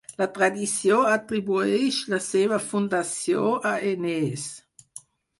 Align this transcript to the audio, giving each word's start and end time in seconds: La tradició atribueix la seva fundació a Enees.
La 0.19 0.25
tradició 0.35 0.95
atribueix 1.09 1.99
la 2.13 2.19
seva 2.27 2.59
fundació 2.69 3.43
a 3.73 3.75
Enees. 3.91 4.47